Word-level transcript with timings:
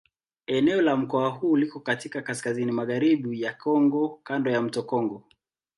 Eneo 0.47 0.81
la 0.81 0.95
mkoa 0.97 1.29
huu 1.29 1.55
liko 1.57 1.79
katika 1.79 2.19
kaskazini-magharibi 2.21 3.41
ya 3.41 3.53
Kongo 3.53 4.19
kando 4.23 4.51
ya 4.51 4.61
mto 4.61 4.83
Kongo. 4.83 5.23